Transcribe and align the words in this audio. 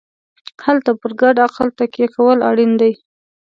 هلته 0.65 0.91
پر 0.99 1.11
ګډ 1.21 1.35
عقل 1.45 1.67
تکیه 1.77 2.07
کول 2.15 2.37
اړین 2.49 2.71
دي. 2.81 2.91